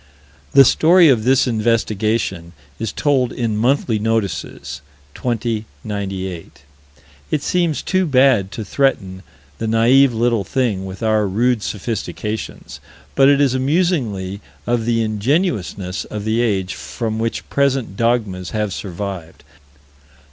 The 0.53 0.65
story 0.65 1.09
of 1.09 1.25
this 1.25 1.45
investigation 1.45 2.53
is 2.79 2.91
told 2.91 3.31
in 3.31 3.55
Monthly 3.55 3.99
Notices, 3.99 4.81
20 5.13 5.65
98. 5.83 6.63
It 7.29 7.43
seems 7.43 7.83
too 7.83 8.07
bad 8.07 8.51
to 8.53 8.65
threaten 8.65 9.21
the 9.59 9.67
naïve 9.67 10.11
little 10.11 10.43
thing 10.43 10.87
with 10.87 11.03
our 11.03 11.27
rude 11.27 11.61
sophistications, 11.61 12.79
but 13.13 13.29
it 13.29 13.39
is 13.39 13.53
amusingly 13.53 14.41
of 14.65 14.85
the 14.87 15.03
ingenuousness 15.03 16.05
of 16.05 16.25
the 16.25 16.41
age 16.41 16.73
from 16.73 17.19
which 17.19 17.47
present 17.51 17.95
dogmas 17.95 18.49
have 18.49 18.73
survived. 18.73 19.43